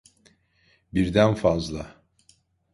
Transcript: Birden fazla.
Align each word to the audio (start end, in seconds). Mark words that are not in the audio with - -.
Birden 0.93 1.33
fazla. 1.35 1.95